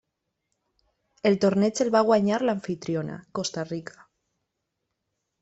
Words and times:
El 1.29 1.37
torneig 1.45 1.81
el 1.85 1.91
va 1.97 2.01
guanyar 2.07 2.39
l'amfitriona, 2.47 3.19
Costa 3.41 3.67
Rica. 3.69 4.09